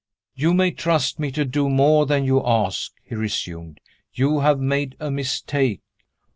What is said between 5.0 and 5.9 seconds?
mistake."